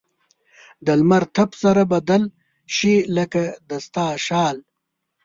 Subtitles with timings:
[0.85, 2.23] د لمر تپ سره بدل
[2.75, 4.57] شي؛ لکه د ستا شال.